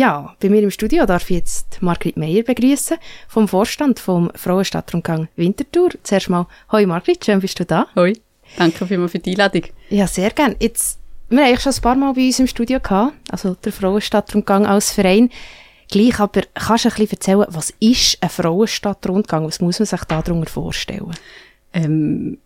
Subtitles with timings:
[0.00, 2.96] Ja, bei mir im Studio darf ich jetzt Margrit Meyer begrüßen
[3.28, 5.90] vom Vorstand vom Frauenstadtrundgang Winterthur.
[6.04, 7.86] Zuerst mal, hoi Margrit, schön bist du da.
[7.94, 8.14] Hoi,
[8.56, 9.64] danke vielmals für die Einladung.
[9.90, 10.56] Ja, sehr gern.
[10.58, 13.72] Jetzt, wir haben eigentlich schon ein paar Mal bei uns im Studio gehabt, also der
[13.72, 15.28] Frauenstadtrundgang als Verein.
[15.90, 19.44] Gleich aber, kannst du ein bisschen erzählen, was ist ein Frauenstadtrundgang?
[19.44, 21.14] Was muss man sich darunter vorstellen?
[21.74, 22.38] Ähm,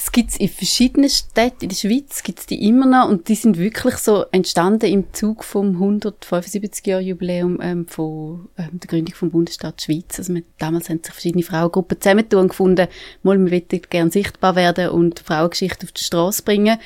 [0.00, 3.28] das gibt es in verschiedenen Städten in der Schweiz, gibt es die immer noch und
[3.28, 9.30] die sind wirklich so entstanden im Zug vom 175-Jahr-Jubiläum ähm, von ähm, der Gründung vom
[9.30, 10.18] Bundesstaat Schweiz.
[10.18, 12.88] Also mit, damals haben sich verschiedene Frauengruppen zusammengetan und gefunden,
[13.22, 16.78] mal, wir möchten gerne sichtbar werden und Frauengeschichte auf die Straße bringen.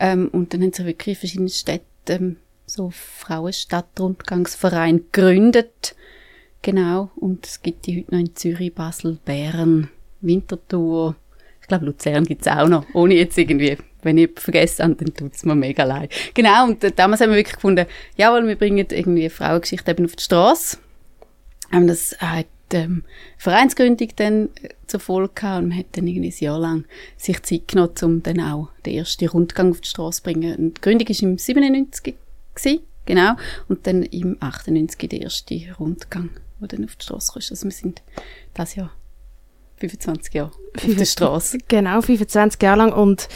[0.00, 5.94] Ähm, und dann haben sich wirklich in verschiedenen Städten ähm, so Frauenstadtrundgangsverein gegründet.
[6.62, 7.10] Genau.
[7.16, 9.90] Und es gibt die heute noch in Zürich, Basel, Bern,
[10.22, 11.16] Winterthur,
[11.62, 12.84] ich glaube, Luzern gibt's auch noch.
[12.92, 16.12] Ohne jetzt irgendwie, wenn ich vergessen habe, dann tut's mir mega leid.
[16.34, 20.24] Genau, und damals haben wir wirklich gefunden, jawohl, wir bringen irgendwie Frauengeschichte eben auf die
[20.24, 20.78] Straße.
[21.70, 23.04] Haben das hat ähm,
[23.38, 24.48] Vereinsgründung dann
[24.86, 26.84] zur Folge gehabt und man hat dann irgendwie ein Jahr lang
[27.16, 30.56] sich Zeit genommen, um dann auch den ersten Rundgang auf die Straße zu bringen.
[30.56, 32.14] Und die Gründung war im 97
[32.54, 33.36] gewesen, genau,
[33.68, 37.42] und dann im 98 der erste Rundgang, der dann auf die Straße kam.
[37.50, 38.02] Also wir sind
[38.54, 38.90] das Jahr
[39.88, 41.58] 25 Jahre auf der Straße.
[41.68, 43.28] Genau, 25 Jahre lang und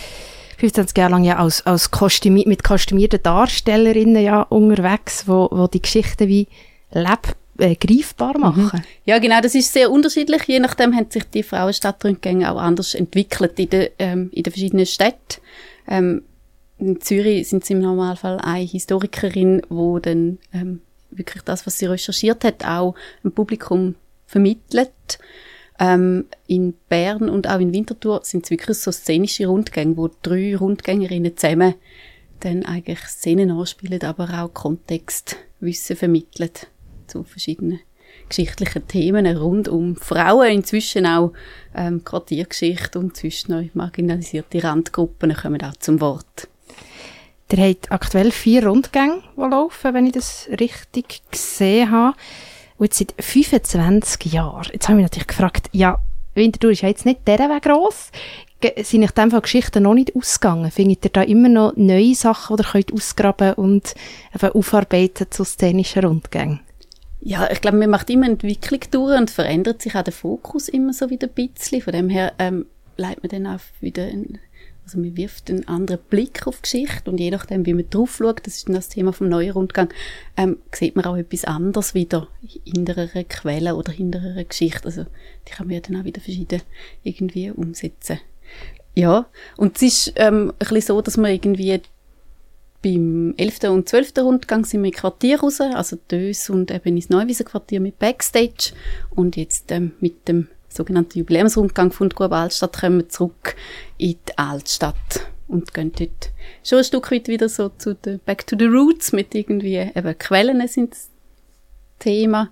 [0.58, 5.82] 25 Jahre lang ja als, als Kostümi mit kostümierten Darstellerinnen ja unterwegs, wo, wo die
[5.82, 6.48] Geschichten wie
[6.92, 8.40] leb äh, greifbar mhm.
[8.40, 8.84] machen.
[9.04, 10.44] Ja, genau, das ist sehr unterschiedlich.
[10.44, 14.86] Je nachdem haben sich die Frauenstadtrundgänge auch anders entwickelt in, den, ähm, in den verschiedenen
[14.86, 15.40] Städten.
[15.88, 16.22] Ähm,
[16.78, 21.86] in Zürich sind sie im Normalfall eine Historikerin, wo dann ähm, wirklich das, was sie
[21.86, 22.94] recherchiert hat, auch
[23.24, 23.94] im Publikum
[24.26, 24.90] vermittelt.
[25.78, 30.56] Ähm, in Bern und auch in Winterthur sind es wirklich so szenische Rundgänge, wo drei
[30.56, 31.74] Rundgängerinnen zusammen
[32.40, 36.50] dann eigentlich Szenen anspielen, aber auch Kontextwissen vermitteln
[37.06, 37.80] zu verschiedenen
[38.28, 41.32] geschichtlichen Themen rund um Frauen, inzwischen auch
[41.74, 46.48] ähm, Quartiergeschichte und zwischen marginalisierte Randgruppen kommen auch zum Wort.
[47.50, 52.16] Der hat aktuell vier Rundgänge, die laufen, wenn ich das richtig gesehen habe.
[52.78, 54.68] Und jetzt seit 25 Jahren.
[54.72, 55.98] Jetzt habe ich mich natürlich gefragt, ja,
[56.34, 58.10] Winterthur ist ja jetzt nicht der Weg gross.
[58.82, 60.70] Sind in dem Fall Geschichten noch nicht ausgegangen?
[60.70, 63.94] Findet ihr da immer noch neue Sachen, die ihr könnt ausgraben und
[64.34, 66.60] eben aufarbeiten zu szenischen Rundgängen?
[67.20, 70.92] Ja, ich glaube, man macht immer Entwicklung durch und verändert sich auch der Fokus immer
[70.92, 71.82] so wieder ein bisschen.
[71.82, 72.66] Von dem her ähm,
[72.96, 74.08] leitet man dann auch wieder
[74.86, 78.16] also man wirft einen anderen Blick auf die Geschichte und je nachdem, wie man drauf
[78.18, 79.92] schaut, das ist dann das Thema vom neuen Rundgang,
[80.36, 82.28] ähm, sieht man auch etwas anderes wieder
[82.64, 84.84] hinter einer Quelle oder hinter einer Geschichte.
[84.84, 85.06] Also
[85.48, 86.62] die kann man ja dann auch wieder verschieden
[87.02, 88.20] irgendwie umsetzen.
[88.94, 89.26] Ja,
[89.56, 91.80] und es ist ähm, ein bisschen so, dass man irgendwie
[92.80, 93.64] beim 11.
[93.64, 94.12] und 12.
[94.18, 98.72] Rundgang sind wir im Quartier raus, also Dös und eben ins Neuwiesenquartier mit Backstage
[99.10, 103.56] und jetzt ähm, mit dem sogenannten Jubiläumsrundgang von der Altstadt kommen zurück
[103.98, 106.30] in die Altstadt und gehen dort
[106.64, 110.18] schon ein Stück weit wieder so zu den Back to the Roots mit irgendwie eben
[110.18, 111.10] Quellen sind das
[111.98, 112.50] Thema.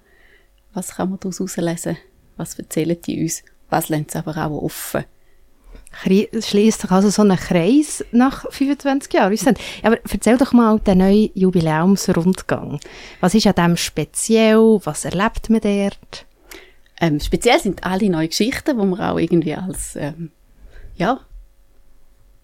[0.72, 1.96] Was kann man daraus herauslesen?
[2.36, 3.42] Was erzählen die uns?
[3.70, 5.04] Was lässt sie aber auch offen?
[6.02, 9.56] Schließt sich also so einen Kreis nach 25 Jahren.
[9.82, 12.80] Aber erzähl doch mal den neuen Jubiläumsrundgang.
[13.20, 14.80] Was ist an dem speziell?
[14.84, 16.26] Was erlebt man dort?
[17.04, 20.30] Ähm, speziell sind alle neue Geschichten, die man auch irgendwie als, ähm,
[20.96, 21.20] ja,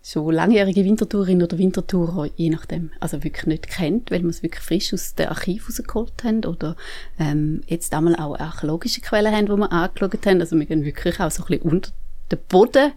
[0.02, 4.62] so langjährige Wintertourin oder Wintertourer, je nachdem, also wirklich nicht kennt, weil wir es wirklich
[4.62, 6.76] frisch aus dem Archiv rausgeholt haben oder
[7.18, 10.40] ähm, jetzt einmal auch archäologische Quellen haben, die wir angeschaut haben.
[10.40, 11.90] Also wir gehen wirklich auch so ein bisschen unter
[12.30, 12.92] den Boden.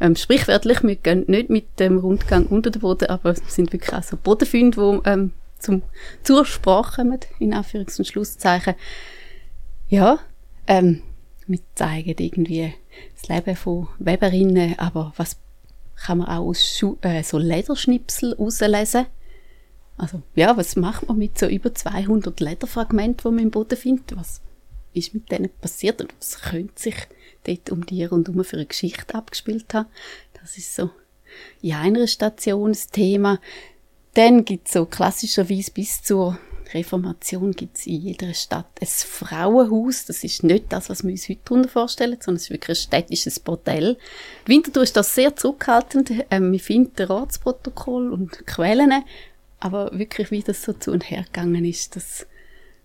[0.00, 3.92] Ähm, sprichwörtlich, wir gehen nicht mit dem Rundgang unter den Boden, aber es sind wirklich
[3.92, 5.82] auch so Bodenfunde, die ähm, zum,
[6.22, 8.76] zur Sprache kommen, in Anführungs- und Schlusszeichen.
[9.90, 10.18] Ja,
[10.66, 11.02] ähm,
[11.46, 12.74] wir zeigen irgendwie
[13.14, 15.36] das Leben von Weberinnen, aber was
[15.96, 19.06] kann man auch aus Schu äh, so Lederschnipsel herauslesen?
[19.96, 24.16] Also, ja, was macht man mit so über 200 Lederfragmenten, die man im Boden findet?
[24.16, 24.40] Was
[24.94, 26.96] ist mit denen passiert und was könnte sich
[27.44, 29.88] dort um die rundherum für eine Geschichte abgespielt haben?
[30.40, 30.90] Das ist so
[31.60, 33.38] in einer Station das Thema.
[34.14, 36.38] Dann gibt es so klassischerweise bis zur
[36.74, 40.06] Reformation gibt es in jeder Stadt ein Frauenhaus.
[40.06, 42.82] Das ist nicht das, was wir uns heute darunter vorstellen, sondern es ist wirklich ein
[42.82, 43.98] städtisches Bordell.
[44.46, 46.12] Winterthur ist das sehr zurückhaltend.
[46.30, 49.04] Ähm, wir finden Ratsprotokoll und Quellen,
[49.60, 52.26] aber wirklich, wie das so zu und her gegangen ist, das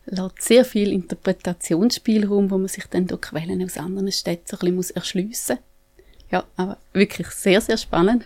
[0.06, 4.76] lässt sehr viel Interpretationsspielraum, wo man sich dann durch Quellen aus anderen Städten so ein
[4.76, 5.64] bisschen erschliessen muss.
[6.32, 8.26] Ja, aber wirklich sehr, sehr spannend.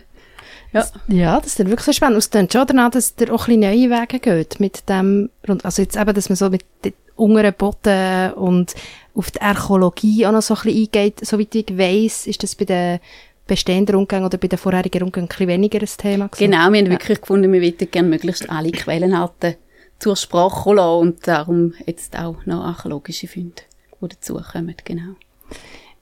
[0.72, 0.86] Ja.
[1.08, 2.18] Ja, das ist dann wirklich so spannend.
[2.18, 5.30] Es klingt schon danach, dass der auch ein bisschen neue Wege geht mit dem,
[5.62, 8.74] also jetzt eben, dass man so mit den unteren Boden und
[9.14, 11.26] auf die Archäologie auch noch so ein bisschen eingeht.
[11.26, 13.00] Soweit ich weiss, ist das bei den
[13.46, 16.50] bestehenden Rundgängen oder bei den vorherigen Rundgängen ein bisschen weniger ein Thema gewesen.
[16.50, 16.90] Genau, wir haben ja.
[16.90, 19.56] wirklich gefunden, wir wollten gerne möglichst alle Quellenarten
[19.98, 23.62] zur Sprache lassen und darum jetzt auch noch archäologische Funde,
[24.00, 25.16] die dazukommen, genau.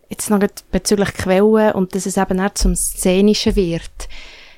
[0.09, 0.41] Jetzt noch
[0.73, 4.09] bezüglich Quellen und dass es eben auch zum Szenischen wird.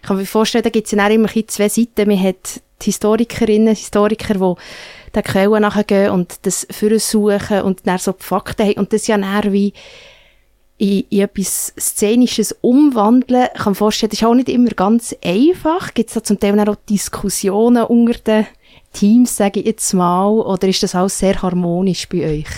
[0.03, 2.09] Ich kann mir vorstellen, da gibt es ja auch immer zwei Seiten.
[2.09, 6.67] Man hat die Historikerinnen, Historiker, die den Quellen nachgehen und das
[6.99, 8.79] suchen und dann so die Fakten haben.
[8.79, 9.73] Und das ja dann wie
[10.79, 13.47] in, in etwas Szenisches umwandeln.
[13.55, 15.95] Ich kann mir vorstellen, das ist auch nicht immer ganz einfach.
[15.95, 18.47] Gibt es da zum Teil auch Diskussionen unter den
[18.93, 22.49] Teams, sage ich jetzt mal, oder ist das alles sehr harmonisch bei euch?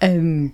[0.00, 0.52] Ähm,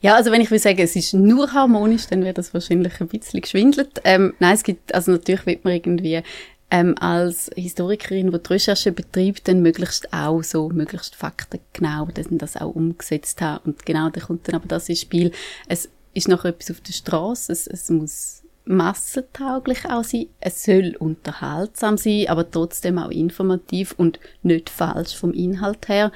[0.00, 3.08] ja, also wenn ich will sagen, es ist nur harmonisch, dann wäre das wahrscheinlich ein
[3.08, 4.00] bisschen geschwindelt.
[4.04, 6.22] Ähm, nein, es gibt, also natürlich wird man irgendwie
[6.70, 12.56] ähm, als Historikerin, die die Recherche betreibt, dann möglichst auch so, möglichst faktengenau, dass das
[12.56, 13.64] auch umgesetzt hat.
[13.66, 15.32] Und genau, da kommt dann aber das ins Spiel.
[15.66, 20.94] Es ist noch etwas auf der Straße, es, es muss massentauglich auch sein, es soll
[20.98, 26.12] unterhaltsam sein, aber trotzdem auch informativ und nicht falsch vom Inhalt her.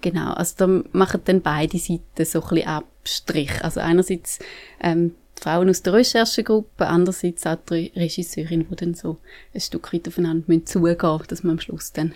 [0.00, 2.68] Genau, also da machen dann beide Seiten so ein bisschen
[3.02, 3.62] Abstrich.
[3.62, 4.38] Also einerseits
[4.80, 9.18] ähm, die Frauen aus der Recherchegruppe, andererseits auch die Regisseurin, die dann so
[9.54, 12.14] ein Stück weit aufeinander zugehen müssen, dass man am Schluss dann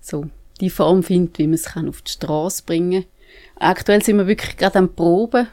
[0.00, 0.26] so
[0.60, 3.10] die Form findet, wie man es auf die Straße bringen kann.
[3.56, 5.46] Aktuell sind wir wirklich gerade am Proben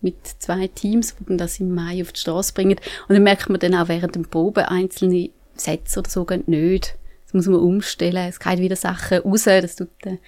[0.00, 2.78] mit zwei Teams, die das im Mai auf die Straße bringen.
[3.08, 6.96] Und dann merkt man dann auch während dem Proben einzelne Sätze oder so gehen nicht.
[7.30, 8.28] Das muss man umstellen.
[8.28, 9.44] Es geht wieder Sachen raus.
[9.44, 10.18] Das tut dann,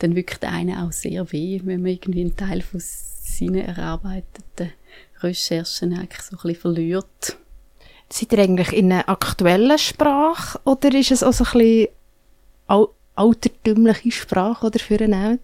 [0.00, 4.72] dann wirklich der eine auch sehr weh, wenn man irgendwie einen Teil von seinen erarbeiteten
[5.20, 7.36] Recherchen eigentlich so ein bisschen verliert.
[8.08, 11.88] Seid ihr eigentlich in einer aktuellen Sprache oder ist es auch so ein bisschen
[12.66, 15.38] al altertümliche Sprache oder für eine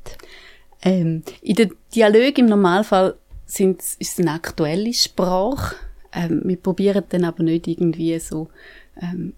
[0.83, 3.15] ähm, In den Dialog im Normalfall
[3.47, 5.77] sind, ist es eine aktuelle Sprache.
[6.13, 8.49] Ähm, wir probieren dann aber nicht irgendwie so
[9.01, 9.35] ähm,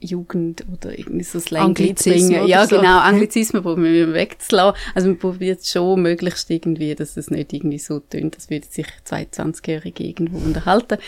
[0.00, 2.46] Jugend oder irgendwie so Slang bringen.
[2.46, 2.76] Ja, so.
[2.76, 4.80] genau, Anglizismen probieren wir wegzulassen.
[4.94, 8.86] Also man probiert schon möglichst irgendwie, dass es nicht irgendwie so tönt, als würde sich
[9.06, 10.98] 22-Jährige irgendwo unterhalten.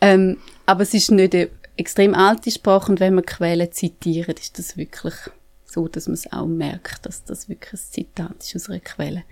[0.00, 4.58] Ähm, aber es ist nicht eine extrem alte Sprache und wenn man Quellen zitiert, ist
[4.58, 5.14] das wirklich
[5.64, 9.24] so, dass man es auch merkt, dass das wirklich ein Zitat ist aus einer Quelle.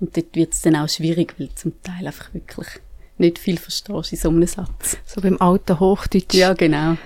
[0.00, 2.68] Und dort wird es dann auch schwierig, weil zum Teil einfach wirklich
[3.16, 4.96] nicht viel verstehst in so einem Satz.
[5.04, 6.34] So beim alten Hochdeutsch.
[6.34, 6.96] Ja, genau.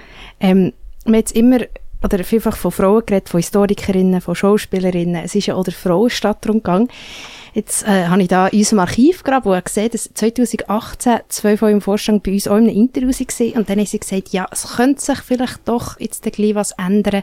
[0.41, 0.73] Ähm,
[1.05, 1.61] man hat immer,
[2.03, 5.25] oder vielfach von Frauen geredet, von Historikerinnen, von Schauspielerinnen.
[5.25, 6.89] Es ist ja auch der Frauenstadt gegangen.
[7.55, 11.71] Jetzt äh, habe ich da in unserem Archiv gerade wo gesehen, dass 2018 zwei von
[11.71, 14.47] im Vorstand bei uns auch in einem Interview waren und dann haben sie gesagt, ja,
[14.51, 17.23] es könnte sich vielleicht doch jetzt gleich was ändern,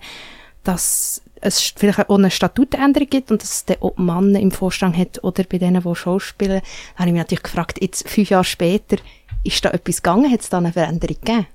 [0.63, 4.97] dass es vielleicht auch eine Statutänderung gibt und dass es dann auch Männer im Vorstand
[4.97, 6.61] hat oder bei denen, die Schauspielen.
[6.61, 8.97] Da habe ich mich natürlich gefragt, jetzt fünf Jahre später,
[9.43, 10.31] ist da etwas gegangen?
[10.31, 11.47] Hat es da eine Veränderung gegeben?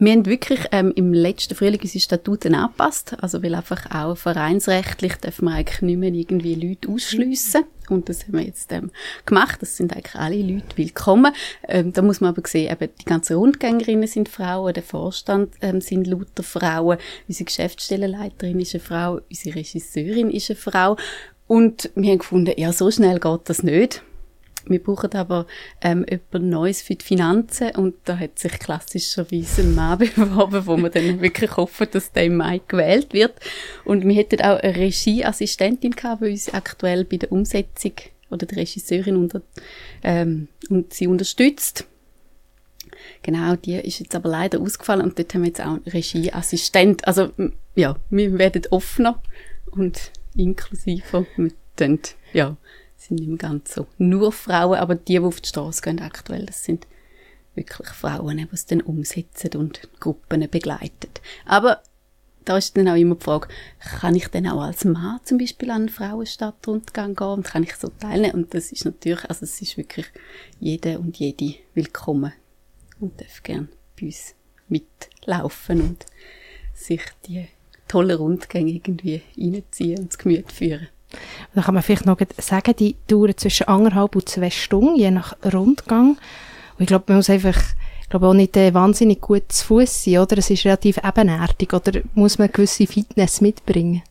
[0.00, 5.16] Wir haben wirklich ähm, im letzten Frühling unsere Statuten angepasst, also weil einfach auch vereinsrechtlich
[5.16, 7.64] dürfen wir eigentlich nicht mehr irgendwie Leute ausschliessen.
[7.88, 8.92] Und das haben wir jetzt ähm,
[9.26, 11.34] gemacht, das sind eigentlich alle Leute willkommen.
[11.66, 15.80] Ähm, da muss man aber sehen, eben die ganzen Rundgängerinnen sind Frauen, der Vorstand ähm,
[15.80, 20.96] sind lauter Frauen, unsere Geschäftsstellenleiterin ist eine Frau, unsere Regisseurin ist eine Frau.
[21.48, 24.02] Und wir haben gefunden, ja, so schnell geht das nicht.
[24.68, 25.46] Wir brauchen aber
[25.80, 30.76] ähm, etwas Neues für die Finanzen und da hat sich klassischerweise ein Mann beworben, wo
[30.76, 33.34] wir dann wirklich hoffen, dass der im Mai gewählt wird.
[33.84, 37.92] Und wir hätten auch eine Regieassistentin gehabt, die uns aktuell bei der Umsetzung
[38.30, 39.42] oder die Regisseurin unter,
[40.02, 41.86] ähm, und sie unterstützt.
[43.22, 47.06] Genau, die ist jetzt aber leider ausgefallen und dort haben wir jetzt auch einen Regieassistent.
[47.06, 47.30] Also,
[47.74, 49.22] ja, wir werden offener
[49.70, 51.26] und inklusiver.
[51.36, 52.00] Wir tun,
[52.32, 52.56] ja,
[52.98, 56.46] sind nicht mehr ganz so nur Frauen, aber die, die auf die Straße gehen aktuell,
[56.46, 56.86] das sind
[57.54, 61.10] wirklich Frauen, die es dann umsetzen und Gruppen begleiten.
[61.46, 61.82] Aber
[62.44, 63.48] da ist dann auch immer die Frage,
[64.00, 67.76] kann ich dann auch als Mann zum Beispiel an einen Frauenstadtrundgang gehen und kann ich
[67.76, 68.34] so teilnehmen?
[68.34, 70.06] Und das ist natürlich, also es ist wirklich
[70.58, 72.32] jede und jede willkommen
[73.00, 73.68] und darf gern
[74.00, 74.34] bei uns
[74.68, 76.06] mitlaufen und
[76.74, 77.48] sich die
[77.86, 80.88] tollen Rundgänge irgendwie reinziehen und das Gemüt führen.
[81.54, 85.34] Dann kann man vielleicht noch sagen, die dauern zwischen anderthalb und zwei Stunden, je nach
[85.52, 86.10] Rundgang.
[86.10, 87.56] Und ich glaube, man muss einfach,
[88.02, 90.38] ich glaube auch nicht äh, wahnsinnig gut zu Fuß sein, oder?
[90.38, 94.02] Es ist relativ ebenerdig, oder muss man gewisse Fitness mitbringen?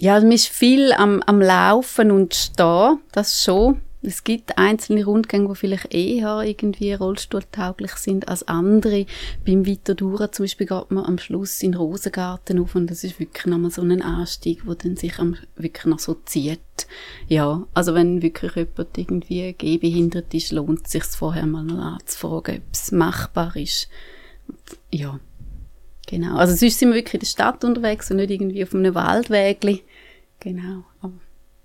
[0.00, 3.80] Ja, also man ist viel am, am Laufen und Stehen, das schon.
[4.06, 9.06] Es gibt einzelne Rundgänge, die vielleicht eher irgendwie rollstuhltauglich sind als andere.
[9.46, 13.18] Beim Vitodura zum Beispiel geht man am Schluss in den Rosengarten auf und das ist
[13.18, 16.60] wirklich nochmal so ein Anstieg, wo dann sich am, wirklich noch so zieht.
[17.28, 22.62] Ja, also wenn wirklich jemand irgendwie gehbehindert ist, lohnt es sich vorher mal anzufragen, ob
[22.72, 23.88] es machbar ist.
[24.90, 25.18] Ja,
[26.06, 26.36] genau.
[26.36, 29.84] Also sonst sind wir wirklich in der Stadt unterwegs und nicht irgendwie auf einem Waldweg.
[30.40, 31.14] Genau, aber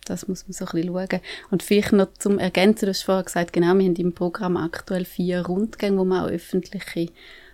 [0.10, 1.22] das muss man so ein bisschen schauen.
[1.52, 5.06] Und vielleicht noch zum Ergänzen, du hast vorher gesagt, genau, wir haben im Programm aktuell
[5.06, 7.12] vier Rundgänge, wo wir auch öffentliche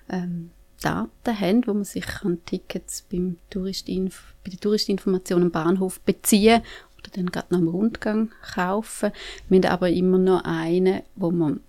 [0.09, 6.61] ähm, Daten haben, wo man sich an Tickets beim bei der Touristinformation am Bahnhof beziehen
[6.99, 9.11] oder dann gerade noch am Rundgang kaufen.
[9.49, 11.61] Wir haben aber immer noch einen, wo man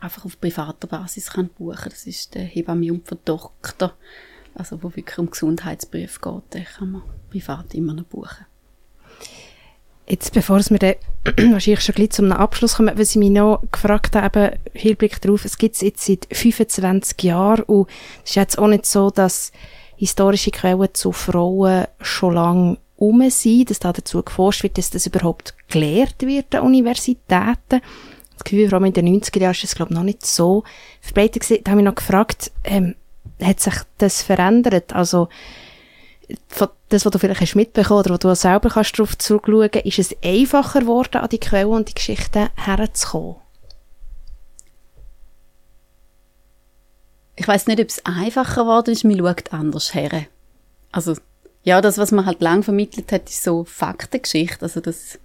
[0.00, 1.90] einfach auf privater Basis kann buchen kann.
[1.90, 3.94] Das ist der Hebamme und der Doktor,
[4.54, 8.46] also wo wirklich um Gesundheitsprüf geht, den kann man privat immer noch buchen.
[10.06, 10.94] Jetzt, bevor mir dann
[11.52, 15.58] wahrscheinlich schon gleich zum Abschluss kommt, was ich mich noch gefragt habe, Hinblick darauf, es
[15.58, 17.88] gibt es jetzt seit 25 Jahren und
[18.24, 19.52] es ist jetzt auch nicht so, dass
[19.96, 25.06] historische Quellen zu Frauen schon lange um sind, dass da dazu geforscht wird, dass das
[25.06, 27.80] überhaupt gelehrt wird an Universitäten.
[28.34, 30.62] Das Gefühl, vor allem in den 90er Jahren ist es, glaube ich, noch nicht so
[31.00, 31.64] verbreitet gewesen.
[31.64, 32.94] Da habe ich noch gefragt, ähm,
[33.40, 34.92] hat sich das verändert?
[34.92, 35.28] Also,
[36.92, 40.16] das, was du vielleicht hast mitbekommen oder was du selber kannst darauf zurückschauen, ist es
[40.22, 43.36] einfacher geworden, an die Quellen und die Geschichten herzukommen?
[47.36, 50.26] Ich weiß nicht, ob es einfacher geworden ist, man schaut anders her.
[50.92, 51.16] Also,
[51.64, 54.62] ja, das, was man halt lang vermittelt hat, ist so Faktengeschichte.
[54.62, 55.18] Also, das,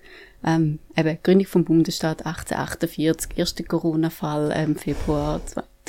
[0.44, 5.42] ähm, eben, Gründung vom Bundesstaat 1848, erster Corona-Fall, ähm, Februar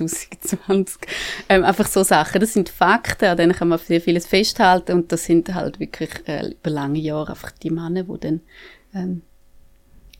[0.06, 1.00] 2020.
[1.48, 2.40] Ähm, einfach so Sachen.
[2.40, 6.10] Das sind Fakten, an denen kann man sehr vieles festhalten und das sind halt wirklich
[6.26, 8.40] äh, über lange Jahre einfach die Männer, die dann
[8.94, 9.22] ähm,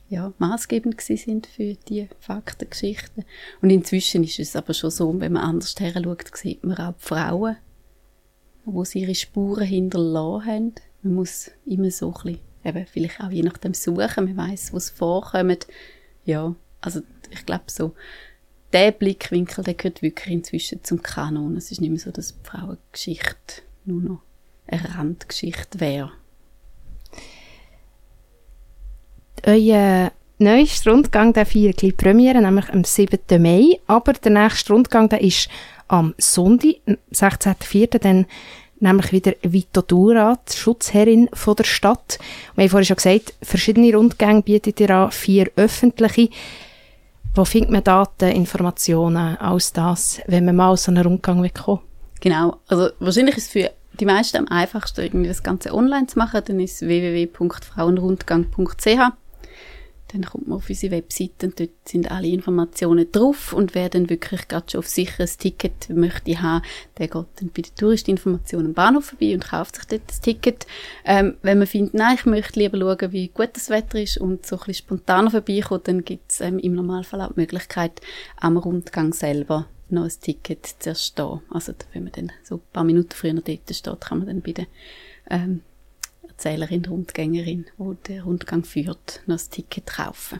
[0.08, 3.24] ja, maßgebend sind für die Faktengeschichten.
[3.60, 6.94] Und inzwischen ist es aber schon so, wenn man anders her schaut, sieht man auch
[6.94, 7.56] die Frauen,
[8.64, 10.74] wo sie ihre Spuren hinterlassen haben.
[11.02, 14.78] Man muss immer so ein bisschen, eben, vielleicht auch je nachdem suchen, man weiß, wo
[14.78, 15.66] es vorkommt.
[16.24, 17.94] Ja, also ich glaube so,
[18.72, 21.56] der Blickwinkel, der gehört wirklich inzwischen zum Kanon.
[21.56, 24.22] Es ist nicht mehr so, dass die Frauengeschichte nur noch
[24.66, 26.12] eine Randgeschichte wäre.
[29.44, 33.18] Euer neuester Rundgang, der feiert die Premiere, nämlich am 7.
[33.42, 33.80] Mai.
[33.86, 35.48] Aber der nächste Rundgang, der ist
[35.88, 36.76] am Sonntag,
[37.12, 38.26] 16.04., dann
[38.80, 42.18] nämlich wieder Vito Dura, die Schutzherrin von der Stadt.
[42.54, 46.28] Wir haben vorhin schon gesagt, verschiedene Rundgänge bietet ihr an, vier öffentliche.
[47.34, 51.82] Wo findet man Daten, Informationen, alles das, wenn man mal so einen Rundgang kommen?
[52.20, 53.70] Genau, also wahrscheinlich ist es für
[54.00, 56.42] die meisten am einfachsten, irgendwie das Ganze online zu machen.
[56.44, 59.12] Dann ist www.frauenrundgang.ch
[60.12, 64.08] dann kommt man auf unsere Webseite und dort sind alle Informationen drauf und wer dann
[64.08, 66.64] wirklich gerade schon auf sicher ein Ticket möchte haben,
[66.96, 70.66] der geht dann bei der Touristinformation am Bahnhof vorbei und kauft sich dort das Ticket.
[71.04, 74.46] Ähm, wenn man findet, nein, ich möchte lieber schauen, wie gut das Wetter ist und
[74.46, 78.00] so ein bisschen spontaner vorbeikommt, dann gibt es ähm, im Normalfall auch die Möglichkeit,
[78.36, 81.40] am Rundgang selber noch ein Ticket zu erstehen.
[81.50, 84.52] Also wenn man dann so ein paar Minuten früher dort steht, kann man dann bei
[84.52, 84.66] der
[85.30, 85.62] ähm,
[86.38, 90.38] Erzählerin, Rundgängerin, die den Rundgang führt, noch ein Ticket kaufen.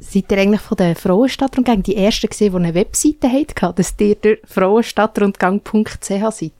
[0.00, 4.16] Seid ihr eigentlich von der Frauenstadtrundgang die Erste gesehen, die eine Webseite hatte, dass ihr
[4.16, 6.52] der Frauenstadtrundgang.ch seid?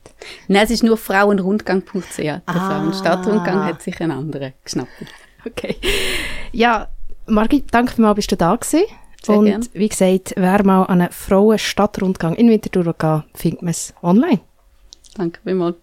[0.47, 2.17] Nein, es ist nur frauenrundgang.ch.
[2.17, 2.53] Der ah.
[2.53, 4.89] Frauenstadtrundgang hat sich einen anderen geschnappt.
[5.43, 5.75] Okay.
[6.51, 6.87] Ja,
[7.25, 8.85] Margit, danke vielmals, bist du da gewesen.
[9.23, 9.67] Sehr Und gern.
[9.73, 14.41] wie gesagt, wer mal an einen Frauenstadtrundgang in Winterthur gehen findet man es online.
[15.15, 15.77] Danke vielmals.